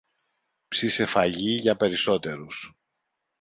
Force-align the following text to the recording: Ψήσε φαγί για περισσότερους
Ψήσε 0.67 1.05
φαγί 1.05 1.51
για 1.57 1.75
περισσότερους 1.75 2.73